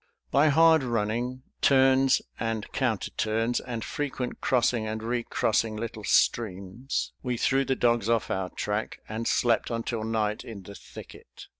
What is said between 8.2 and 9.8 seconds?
our track, and slept